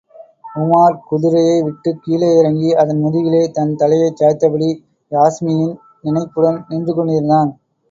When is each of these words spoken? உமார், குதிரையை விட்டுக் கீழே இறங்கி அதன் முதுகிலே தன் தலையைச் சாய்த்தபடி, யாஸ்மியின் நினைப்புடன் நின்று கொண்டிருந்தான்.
உமார், 0.55 0.95
குதிரையை 1.09 1.57
விட்டுக் 1.61 1.99
கீழே 2.03 2.29
இறங்கி 2.39 2.71
அதன் 2.75 3.03
முதுகிலே 3.03 3.43
தன் 3.51 3.75
தலையைச் 3.75 4.19
சாய்த்தபடி, 4.21 4.71
யாஸ்மியின் 5.11 5.73
நினைப்புடன் 6.01 6.61
நின்று 6.69 6.95
கொண்டிருந்தான். 6.95 7.51